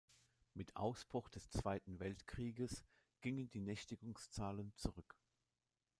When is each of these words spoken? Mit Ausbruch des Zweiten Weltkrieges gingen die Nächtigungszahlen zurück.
Mit 0.55 0.77
Ausbruch 0.77 1.29
des 1.29 1.51
Zweiten 1.51 1.99
Weltkrieges 1.99 2.83
gingen 3.21 3.51
die 3.51 3.59
Nächtigungszahlen 3.59 4.73
zurück. 4.75 5.15